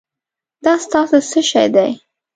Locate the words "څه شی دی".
1.29-1.91